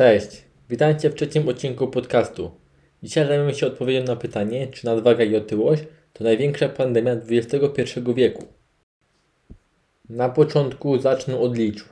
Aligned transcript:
Cześć, 0.00 0.44
witajcie 0.70 1.10
w 1.10 1.14
trzecim 1.14 1.48
odcinku 1.48 1.88
podcastu. 1.88 2.50
Dzisiaj 3.02 3.26
zajmiemy 3.26 3.54
się 3.54 3.66
odpowiedzią 3.66 4.04
na 4.04 4.16
pytanie, 4.16 4.66
czy 4.66 4.86
nadwaga 4.86 5.24
i 5.24 5.36
otyłość 5.36 5.82
to 6.12 6.24
największa 6.24 6.68
pandemia 6.68 7.12
XXI 7.12 8.00
wieku. 8.14 8.44
Na 10.08 10.28
początku 10.28 10.98
zacznę 10.98 11.38
od 11.38 11.56
liczb. 11.56 11.86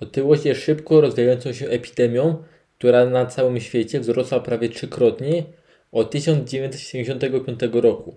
Otyłość 0.00 0.44
jest 0.44 0.60
szybko 0.60 1.00
rozwijającą 1.00 1.52
się 1.52 1.68
epidemią, 1.68 2.42
która 2.78 3.04
na 3.04 3.26
całym 3.26 3.60
świecie 3.60 4.00
wzrosła 4.00 4.40
prawie 4.40 4.68
trzykrotnie 4.68 5.44
od 5.92 6.10
1975 6.10 7.60
roku. 7.72 8.16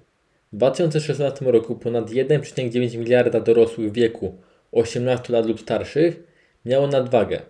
W 0.53 0.55
2016 0.55 1.45
roku 1.45 1.75
ponad 1.75 2.11
1,9 2.11 2.97
miliarda 2.97 3.39
dorosłych 3.39 3.91
w 3.91 3.93
wieku 3.93 4.37
18 4.71 5.33
lat 5.33 5.45
lub 5.45 5.59
starszych 5.59 6.23
miało 6.65 6.87
nadwagę. 6.87 7.41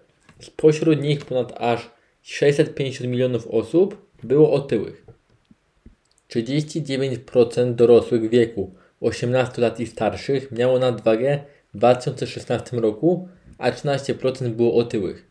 Spośród 0.42 1.02
nich 1.02 1.26
ponad 1.26 1.54
aż 1.58 1.92
650 2.22 3.10
milionów 3.10 3.48
osób 3.48 4.10
było 4.24 4.52
otyłych. 4.52 5.06
39% 6.30 7.76
dorosłych 7.76 8.22
w 8.22 8.30
wieku 8.30 8.74
18 9.02 9.62
lat 9.62 9.80
i 9.80 9.88
starszych 9.88 10.52
miało 10.52 10.80
nadwagę 10.80 11.40
w 11.74 11.78
2016 11.78 12.78
roku, 12.78 13.28
a 13.58 13.72
13% 13.72 14.50
było 14.50 14.76
otyłych. 14.76 15.26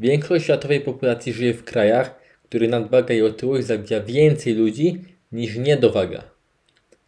Większość 0.00 0.44
światowej 0.44 0.80
populacji 0.80 1.32
żyje 1.32 1.54
w 1.54 1.64
krajach, 1.64 2.20
w 2.44 2.48
których 2.48 2.70
nadwaga 2.70 3.14
i 3.14 3.22
otyłość 3.22 3.66
zabija 3.66 4.00
więcej 4.00 4.54
ludzi 4.54 5.04
niż 5.32 5.56
niedowaga. 5.56 6.22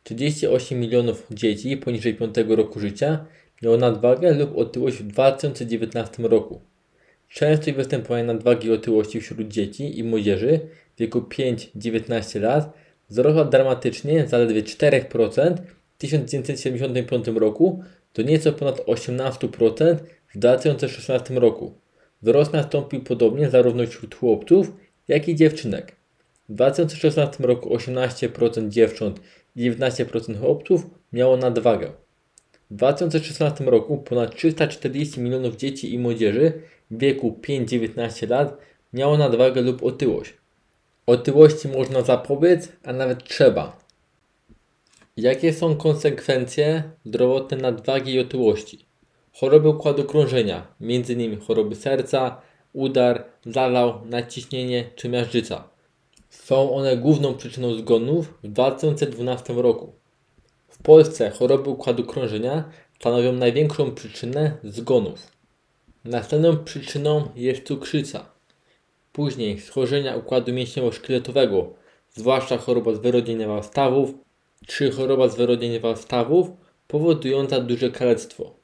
38 0.02 0.80
milionów 0.80 1.26
dzieci 1.30 1.76
poniżej 1.76 2.14
5 2.14 2.36
roku 2.48 2.80
życia 2.80 3.24
miało 3.62 3.76
nadwagę 3.76 4.34
lub 4.34 4.56
otyłość 4.58 4.96
w 4.96 5.06
2019 5.06 6.22
roku. 6.22 6.71
Częstość 7.34 7.76
występowania 7.76 8.24
nadwagi 8.24 8.68
i 8.68 8.72
otyłości 8.72 9.20
wśród 9.20 9.48
dzieci 9.48 9.98
i 9.98 10.04
młodzieży 10.04 10.60
w 10.96 10.98
wieku 10.98 11.20
5-19 11.20 12.40
lat 12.40 12.72
wzrosła 13.08 13.44
dramatycznie 13.44 14.28
zaledwie 14.28 14.62
4% 14.62 15.56
w 15.94 15.98
1975 15.98 17.26
roku 17.26 17.82
do 18.14 18.22
nieco 18.22 18.52
ponad 18.52 18.80
18% 18.80 19.96
w 20.34 20.38
2016 20.38 21.34
roku. 21.34 21.74
Wzrost 22.22 22.52
nastąpił 22.52 23.00
podobnie 23.02 23.50
zarówno 23.50 23.86
wśród 23.86 24.14
chłopców, 24.14 24.72
jak 25.08 25.28
i 25.28 25.36
dziewczynek. 25.36 25.96
W 26.48 26.54
2016 26.54 27.44
roku 27.44 27.76
18% 27.76 28.68
dziewcząt 28.68 29.20
i 29.56 29.70
19% 29.70 30.40
chłopców 30.40 30.86
miało 31.12 31.36
nadwagę. 31.36 31.92
W 32.70 32.74
2016 32.74 33.64
roku 33.64 33.98
ponad 33.98 34.36
340 34.36 35.20
milionów 35.20 35.56
dzieci 35.56 35.94
i 35.94 35.98
młodzieży 35.98 36.52
wieku 36.92 37.38
5-19 37.42 38.28
lat 38.30 38.58
miało 38.92 39.16
nadwagę 39.16 39.60
lub 39.62 39.82
otyłość. 39.82 40.34
Otyłości 41.06 41.68
można 41.68 42.02
zapobiec, 42.02 42.72
a 42.84 42.92
nawet 42.92 43.24
trzeba. 43.24 43.76
Jakie 45.16 45.52
są 45.52 45.76
konsekwencje 45.76 46.82
zdrowotne 47.04 47.56
nadwagi 47.56 48.12
i 48.12 48.20
otyłości? 48.20 48.86
Choroby 49.32 49.68
układu 49.68 50.04
krążenia, 50.04 50.66
m.in. 50.80 51.40
choroby 51.40 51.76
serca, 51.76 52.40
udar, 52.72 53.24
zalał, 53.46 54.00
nadciśnienie 54.04 54.84
czy 54.96 55.08
miażdżyca. 55.08 55.68
Są 56.30 56.74
one 56.74 56.96
główną 56.96 57.34
przyczyną 57.34 57.74
zgonów 57.74 58.34
w 58.42 58.48
2012 58.48 59.52
roku. 59.52 59.92
W 60.68 60.82
Polsce 60.82 61.30
choroby 61.30 61.70
układu 61.70 62.04
krążenia 62.04 62.64
stanowią 63.00 63.32
największą 63.32 63.94
przyczynę 63.94 64.56
zgonów. 64.64 65.31
Następną 66.04 66.56
przyczyną 66.56 67.28
jest 67.36 67.66
cukrzyca. 67.66 68.32
Później 69.12 69.60
schorzenia 69.60 70.16
układu 70.16 70.52
mięśniowo-szkieletowego, 70.52 71.74
zwłaszcza 72.10 72.58
choroba 72.58 72.94
zwyrodnieniowa 72.94 73.62
stawów 73.62 74.14
czy 74.66 74.90
choroba 74.90 75.28
zwyrodnieniowa 75.28 75.96
stawów 75.96 76.48
powodująca 76.88 77.60
duże 77.60 77.90
kalectwo. 77.90 78.56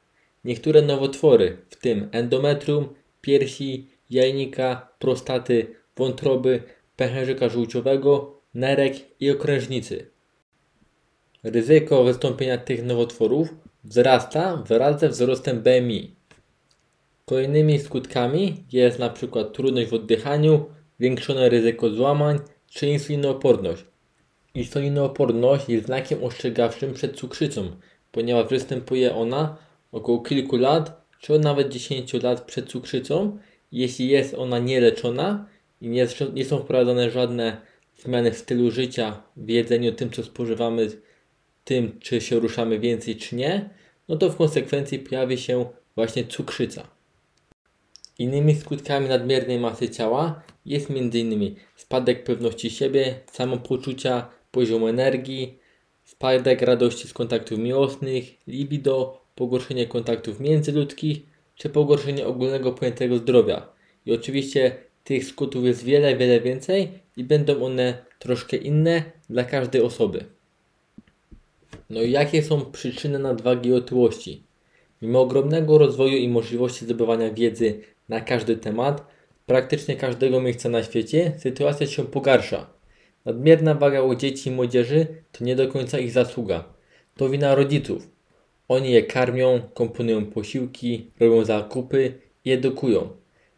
Niektóre 0.44 0.82
nowotwory, 0.82 1.56
w 1.70 1.76
tym 1.76 2.08
endometrium, 2.12 2.88
piersi, 3.20 3.88
jajnika, 4.10 4.88
prostaty, 4.98 5.74
wątroby, 5.96 6.62
pęcherzyka 6.96 7.48
żółciowego, 7.48 8.40
nerek 8.54 8.94
i 9.20 9.30
okrężnicy. 9.30 10.10
Ryzyko 11.42 12.04
wystąpienia 12.04 12.58
tych 12.58 12.84
nowotworów 12.84 13.54
wzrasta 13.84 14.56
wraz 14.56 15.00
ze 15.00 15.08
wzrostem 15.08 15.62
BMI. 15.62 16.17
Kolejnymi 17.28 17.78
skutkami 17.78 18.64
jest 18.72 19.00
np. 19.00 19.44
trudność 19.52 19.88
w 19.88 19.94
oddychaniu, 19.94 20.64
zwiększone 20.98 21.48
ryzyko 21.48 21.90
złamań 21.90 22.38
czy 22.70 22.86
insulinooporność. 22.86 23.84
Insulinooporność 24.54 25.68
jest 25.68 25.86
znakiem 25.86 26.24
ostrzegawczym 26.24 26.94
przed 26.94 27.16
cukrzycą, 27.16 27.70
ponieważ 28.12 28.48
występuje 28.50 29.14
ona 29.14 29.56
około 29.92 30.20
kilku 30.20 30.56
lat 30.56 31.06
czy 31.20 31.38
nawet 31.38 31.68
10 31.68 32.12
lat 32.12 32.40
przed 32.40 32.68
cukrzycą, 32.68 33.38
jeśli 33.72 34.08
jest 34.08 34.34
ona 34.34 34.58
nieleczona 34.58 35.46
i 35.80 35.88
nie, 35.88 36.06
nie 36.34 36.44
są 36.44 36.58
wprowadzane 36.58 37.10
żadne 37.10 37.60
zmiany 37.96 38.30
w 38.30 38.38
stylu 38.38 38.70
życia, 38.70 39.22
w 39.36 39.48
jedzeniu, 39.48 39.92
tym 39.92 40.10
co 40.10 40.22
spożywamy, 40.22 40.88
tym 41.64 42.00
czy 42.00 42.20
się 42.20 42.40
ruszamy 42.40 42.78
więcej 42.78 43.16
czy 43.16 43.36
nie, 43.36 43.70
no 44.08 44.16
to 44.16 44.30
w 44.30 44.36
konsekwencji 44.36 44.98
pojawi 44.98 45.38
się 45.38 45.66
właśnie 45.96 46.24
cukrzyca. 46.24 46.97
Innymi 48.18 48.54
skutkami 48.54 49.08
nadmiernej 49.08 49.58
masy 49.58 49.88
ciała 49.88 50.42
jest 50.66 50.90
m.in. 50.90 51.54
spadek 51.76 52.24
pewności 52.24 52.70
siebie, 52.70 53.20
samopoczucia, 53.32 54.28
poziomu 54.50 54.88
energii, 54.88 55.58
spadek 56.04 56.62
radości 56.62 57.08
z 57.08 57.12
kontaktów 57.12 57.58
miłosnych, 57.58 58.24
libido, 58.46 59.20
pogorszenie 59.34 59.86
kontaktów 59.86 60.40
międzyludzkich 60.40 61.18
czy 61.54 61.68
pogorszenie 61.68 62.26
ogólnego 62.26 62.72
pojętego 62.72 63.18
zdrowia. 63.18 63.68
I 64.06 64.12
oczywiście 64.12 64.76
tych 65.04 65.24
skutków 65.24 65.64
jest 65.64 65.84
wiele, 65.84 66.16
wiele 66.16 66.40
więcej 66.40 66.88
i 67.16 67.24
będą 67.24 67.64
one 67.64 68.04
troszkę 68.18 68.56
inne 68.56 69.02
dla 69.30 69.44
każdej 69.44 69.82
osoby. 69.82 70.24
No 71.90 72.02
i 72.02 72.10
jakie 72.10 72.42
są 72.42 72.64
przyczyny 72.72 73.18
nadwagi 73.18 73.68
i 73.68 73.72
otyłości? 73.72 74.42
Mimo 75.02 75.20
ogromnego 75.20 75.78
rozwoju 75.78 76.16
i 76.16 76.28
możliwości 76.28 76.84
zdobywania 76.84 77.30
wiedzy 77.30 77.80
na 78.08 78.20
każdy 78.20 78.56
temat, 78.56 79.06
praktycznie 79.46 79.96
każdego 79.96 80.40
miejsca 80.40 80.68
na 80.68 80.82
świecie, 80.82 81.32
sytuacja 81.38 81.86
się 81.86 82.04
pogarsza. 82.04 82.66
Nadmierna 83.24 83.74
waga 83.74 84.02
u 84.02 84.14
dzieci 84.14 84.48
i 84.48 84.52
młodzieży 84.52 85.06
to 85.32 85.44
nie 85.44 85.56
do 85.56 85.68
końca 85.68 85.98
ich 85.98 86.10
zasługa. 86.10 86.64
To 87.16 87.28
wina 87.28 87.54
rodziców. 87.54 88.10
Oni 88.68 88.92
je 88.92 89.02
karmią, 89.02 89.60
komponują 89.74 90.26
posiłki, 90.26 91.10
robią 91.20 91.44
zakupy 91.44 92.12
i 92.44 92.52
edukują. 92.52 93.08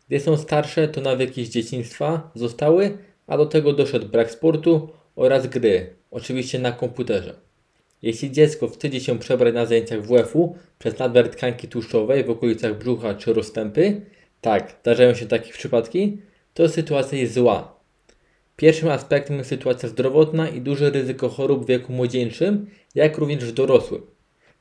Gdy 0.09 0.21
są 0.21 0.37
starsze, 0.37 0.88
to 0.88 1.00
nawyki 1.00 1.44
z 1.44 1.50
dzieciństwa 1.50 2.31
zostały, 2.34 2.99
a 3.27 3.37
do 3.37 3.47
tego 3.47 3.72
doszedł 3.72 4.09
brak 4.09 4.31
sportu 4.31 4.88
oraz 5.17 5.47
gry, 5.47 5.94
oczywiście 6.11 6.59
na 6.59 6.72
komputerze. 6.72 7.34
Jeśli 8.03 8.31
dziecko 8.31 8.69
wstydzi 8.69 9.00
się 9.00 9.19
przebrać 9.19 9.55
na 9.55 9.67
zajęciach 9.67 10.03
WF-u 10.03 10.56
przez 10.78 10.99
nadmiar 10.99 11.28
tkanki 11.28 11.69
tłuszczowej 11.69 12.25
w 12.25 12.31
okolicach 12.31 12.78
brzucha 12.78 13.15
czy 13.15 13.32
rozstępy, 13.32 14.00
tak, 14.41 14.77
zdarzają 14.81 15.15
się 15.15 15.27
takie 15.27 15.53
przypadki, 15.53 16.19
to 16.55 16.69
sytuacja 16.69 17.19
jest 17.19 17.34
zła. 17.34 17.81
Pierwszym 18.56 18.89
aspektem 18.89 19.39
jest 19.39 19.51
sytuacja 19.51 19.89
zdrowotna 19.89 20.49
i 20.49 20.61
duże 20.61 20.91
ryzyko 20.91 21.28
chorób 21.28 21.65
w 21.65 21.69
wieku 21.69 21.93
młodzieńczym, 21.93 22.67
jak 22.95 23.19
również 23.19 23.45
w 23.45 23.53
dorosłym. 23.53 24.03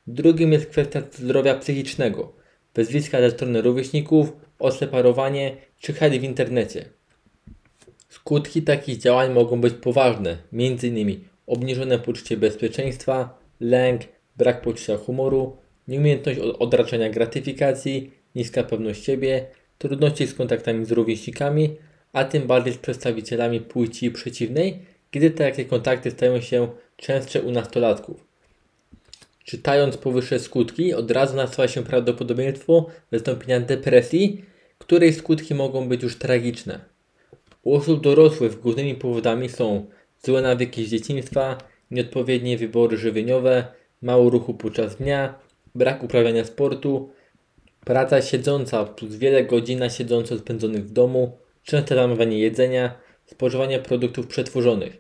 Drugim 0.08 0.54
jest 0.54 0.66
kwestia 0.66 1.02
zdrowia 1.12 1.56
psychicznego, 1.56 2.34
wyzwiska 2.76 3.22
ze 3.22 3.32
strony 3.32 3.62
rówieśników, 3.62 4.32
odseparowanie 4.60 5.58
czy 5.80 5.94
hejt 5.94 6.22
w 6.22 6.24
internecie. 6.24 6.86
Skutki 8.10 8.62
takich 8.62 8.98
działań 8.98 9.34
mogą 9.34 9.62
być 9.62 9.74
poważne, 9.74 10.38
m.in. 10.54 11.20
obniżone 11.48 12.00
poczucie 12.00 12.38
bezpieczeństwa, 12.38 13.40
lęk, 13.60 14.02
brak 14.38 14.62
poczucia 14.62 14.98
humoru, 14.98 15.58
nieumiejętność 15.88 16.40
odraczania 16.40 17.10
gratyfikacji, 17.10 18.12
niska 18.36 18.64
pewność 18.64 19.04
siebie, 19.04 19.48
trudności 19.80 20.28
z 20.28 20.34
kontaktami 20.34 20.86
z 20.86 20.92
rówieśnikami, 20.92 21.76
a 22.14 22.26
tym 22.26 22.48
bardziej 22.48 22.74
z 22.74 22.78
przedstawicielami 22.78 23.62
płci 23.62 24.12
przeciwnej, 24.12 24.80
gdy 25.12 25.32
takie 25.32 25.66
kontakty 25.66 26.12
stają 26.12 26.42
się 26.42 26.68
częstsze 26.98 27.42
u 27.42 27.52
nastolatków. 27.52 28.26
Czytając 29.44 29.98
powyższe 29.98 30.40
skutki, 30.40 30.94
od 30.94 31.12
razu 31.12 31.36
nasuwa 31.36 31.68
się 31.68 31.84
prawdopodobieństwo 31.84 32.86
wystąpienia 33.12 33.60
depresji, 33.60 34.46
której 34.78 35.14
skutki 35.14 35.56
mogą 35.56 35.90
być 35.90 36.04
już 36.04 36.18
tragiczne. 36.18 36.80
U 37.64 37.76
osób 37.76 38.04
dorosłych 38.04 38.60
głównymi 38.60 38.96
powodami 38.96 39.50
są 39.50 39.86
złe 40.24 40.42
nawyki 40.42 40.86
z 40.86 40.90
dzieciństwa, 40.90 41.58
nieodpowiednie 41.92 42.58
wybory 42.58 42.98
żywieniowe, 42.98 43.68
mało 44.02 44.30
ruchu 44.30 44.54
podczas 44.54 44.96
dnia, 44.96 45.40
brak 45.76 46.04
uprawiania 46.04 46.46
sportu, 46.46 47.10
praca 47.86 48.22
siedząca 48.22 48.86
plus 48.86 49.16
wiele 49.16 49.44
godzin 49.44 49.90
siedząco 49.90 50.38
spędzonych 50.38 50.86
w 50.86 50.92
domu, 50.92 51.38
częste 51.64 51.96
zamawianie 51.96 52.40
jedzenia, 52.40 53.00
spożywanie 53.26 53.80
produktów 53.80 54.28
przetworzonych. 54.28 54.98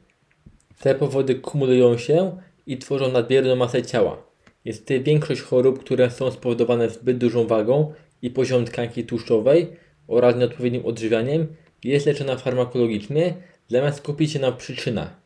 Te 0.79 0.95
powody 0.95 1.35
kumulują 1.35 1.97
się 1.97 2.37
i 2.67 2.77
tworzą 2.77 3.11
nadmierną 3.11 3.55
masę 3.55 3.83
ciała. 3.83 4.23
Niestety 4.65 4.99
większość 4.99 5.41
chorób, 5.41 5.79
które 5.79 6.11
są 6.11 6.31
spowodowane 6.31 6.89
zbyt 6.89 7.17
dużą 7.17 7.47
wagą 7.47 7.93
i 8.21 8.29
poziomem 8.29 8.65
tkanki 8.65 9.03
tłuszczowej 9.03 9.67
oraz 10.07 10.35
nieodpowiednim 10.35 10.85
odżywianiem 10.85 11.47
jest 11.83 12.05
leczona 12.05 12.37
farmakologicznie, 12.37 13.33
zamiast 13.67 13.97
skupić 13.97 14.31
się 14.31 14.39
na 14.39 14.51
przyczynach. 14.51 15.19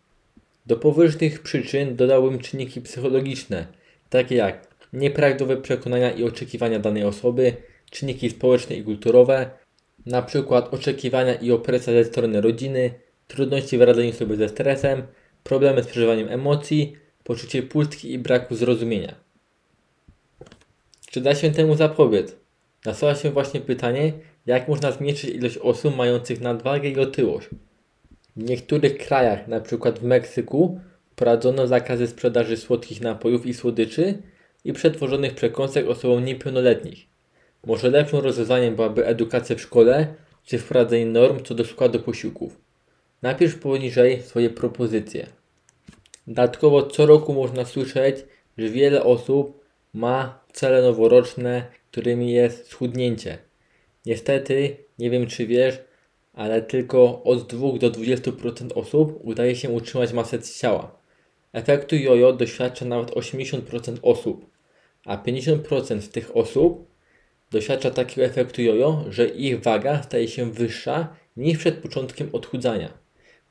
Do 0.65 0.77
powyższych 0.77 1.41
przyczyn 1.41 1.95
dodałbym 1.95 2.39
czynniki 2.39 2.81
psychologiczne, 2.81 3.67
takie 4.09 4.35
jak 4.35 4.72
nieprawidłowe 4.93 5.57
przekonania 5.57 6.11
i 6.11 6.23
oczekiwania 6.23 6.79
danej 6.79 7.03
osoby, 7.03 7.53
czynniki 7.91 8.29
społeczne 8.29 8.75
i 8.75 8.83
kulturowe, 8.83 9.49
przykład 10.21 10.73
oczekiwania 10.73 11.33
i 11.33 11.51
opresja 11.51 11.93
ze 11.93 12.05
strony 12.05 12.41
rodziny, 12.41 12.93
trudności 13.27 13.77
w 13.77 13.81
radzeniu 13.81 14.13
sobie 14.13 14.35
ze 14.35 14.49
stresem, 14.49 15.03
problemy 15.43 15.83
z 15.83 15.87
przeżywaniem 15.87 16.29
emocji, 16.29 16.95
poczucie 17.23 17.63
pustki 17.63 18.13
i 18.13 18.19
braku 18.19 18.55
zrozumienia. 18.55 19.15
Czy 21.09 21.21
da 21.21 21.35
się 21.35 21.51
temu 21.51 21.75
zapobiec? 21.75 22.35
Nasuwa 22.85 23.15
się 23.15 23.31
właśnie 23.31 23.61
pytanie, 23.61 24.13
jak 24.45 24.67
można 24.67 24.91
zmniejszyć 24.91 25.29
ilość 25.29 25.57
osób 25.57 25.97
mających 25.97 26.41
nadwagę 26.41 26.89
i 26.89 26.99
otyłość. 26.99 27.49
W 28.35 28.43
niektórych 28.43 28.97
krajach, 28.97 29.39
np. 29.47 29.91
w 29.91 30.03
Meksyku, 30.03 30.79
wprowadzono 31.11 31.67
zakazy 31.67 32.07
sprzedaży 32.07 32.57
słodkich 32.57 33.01
napojów 33.01 33.45
i 33.45 33.53
słodyczy 33.53 34.17
i 34.63 34.73
przetworzonych 34.73 35.35
przekąsek 35.35 35.87
osobom 35.89 36.25
niepełnoletnich. 36.25 37.07
Może 37.65 37.89
lepszym 37.89 38.19
rozwiązaniem 38.19 38.75
byłaby 38.75 39.05
edukacja 39.05 39.55
w 39.55 39.61
szkole 39.61 40.15
czy 40.45 40.59
wprowadzenie 40.59 41.05
norm 41.05 41.43
co 41.43 41.55
do 41.55 41.65
składu 41.65 41.99
posiłków. 41.99 42.57
Napisz 43.21 43.55
poniżej 43.55 44.21
swoje 44.21 44.49
propozycje. 44.49 45.27
Dodatkowo 46.27 46.83
co 46.83 47.05
roku 47.05 47.33
można 47.33 47.65
słyszeć, 47.65 48.15
że 48.57 48.69
wiele 48.69 49.03
osób 49.03 49.63
ma 49.93 50.39
cele 50.53 50.81
noworoczne, 50.81 51.65
którymi 51.91 52.31
jest 52.31 52.67
schudnięcie. 52.67 53.37
Niestety, 54.05 54.77
nie 54.99 55.09
wiem 55.09 55.27
czy 55.27 55.47
wiesz, 55.47 55.79
ale 56.33 56.61
tylko 56.61 57.23
od 57.23 57.47
2 57.47 57.77
do 57.77 57.91
20% 57.91 58.73
osób 58.75 59.19
udaje 59.23 59.55
się 59.55 59.69
utrzymać 59.69 60.13
masę 60.13 60.41
ciała. 60.41 60.99
Efektu 61.53 61.95
jojo 61.95 62.33
doświadcza 62.33 62.85
nawet 62.85 63.11
80% 63.11 63.97
osób, 64.01 64.52
a 65.05 65.17
50% 65.17 66.01
z 66.01 66.09
tych 66.09 66.37
osób 66.37 66.87
doświadcza 67.51 67.91
takiego 67.91 68.27
efektu 68.27 68.61
jojo, 68.61 69.03
że 69.09 69.27
ich 69.27 69.61
waga 69.61 70.03
staje 70.03 70.27
się 70.27 70.51
wyższa 70.51 71.15
niż 71.37 71.57
przed 71.57 71.75
początkiem 71.75 72.29
odchudzania. 72.31 72.93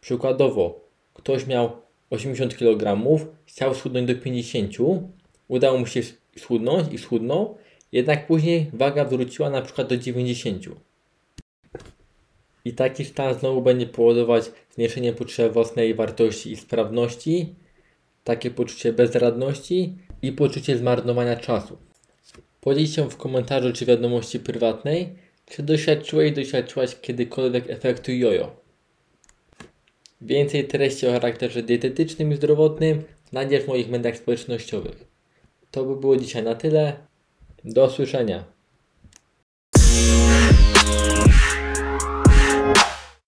Przykładowo, 0.00 0.88
ktoś 1.14 1.46
miał 1.46 1.70
80 2.10 2.56
kg, 2.56 3.02
chciał 3.46 3.74
schudnąć 3.74 4.06
do 4.06 4.14
50, 4.14 4.76
udało 5.48 5.78
mu 5.78 5.86
się 5.86 6.00
schudnąć 6.38 6.92
i 6.92 6.98
schudnął, 6.98 7.58
jednak 7.92 8.26
później 8.26 8.70
waga 8.72 9.04
wróciła 9.04 9.50
na 9.50 9.62
przykład 9.62 9.88
do 9.88 9.96
90. 9.96 10.64
I 12.64 12.72
taki 12.72 13.04
stan 13.04 13.34
znowu 13.34 13.62
będzie 13.62 13.86
powodować 13.86 14.44
zmniejszenie 14.70 15.12
poczucia 15.12 15.48
własnej 15.48 15.94
wartości 15.94 16.52
i 16.52 16.56
sprawności, 16.56 17.54
takie 18.24 18.50
poczucie 18.50 18.92
bezradności 18.92 19.96
i 20.22 20.32
poczucie 20.32 20.78
zmarnowania 20.78 21.36
czasu. 21.36 21.78
Podziel 22.60 22.86
się 22.86 23.10
w 23.10 23.16
komentarzu 23.16 23.72
czy 23.72 23.86
wiadomości 23.86 24.40
prywatnej, 24.40 25.14
czy 25.46 25.62
doświadczyłeś, 25.62 26.32
doświadczyłaś 26.32 26.96
kiedykolwiek 27.00 27.70
efektu 27.70 28.12
jojo. 28.12 28.56
Więcej 30.20 30.66
treści 30.68 31.06
o 31.06 31.12
charakterze 31.12 31.62
dietetycznym 31.62 32.32
i 32.32 32.36
zdrowotnym 32.36 33.02
znajdziesz 33.30 33.64
w 33.64 33.68
moich 33.68 33.88
mediach 33.88 34.16
społecznościowych. 34.16 35.04
To 35.70 35.84
by 35.84 35.96
było 35.96 36.16
dzisiaj 36.16 36.42
na 36.42 36.54
tyle. 36.54 36.96
Do 37.64 37.86
usłyszenia. 37.86 38.44